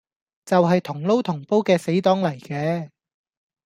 [0.45, 2.89] 就係同撈同煲嘅死黨嚟嘅